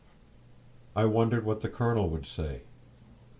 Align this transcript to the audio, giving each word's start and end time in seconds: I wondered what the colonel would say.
I 0.95 1.05
wondered 1.05 1.45
what 1.45 1.61
the 1.61 1.69
colonel 1.69 2.09
would 2.09 2.25
say. 2.25 2.63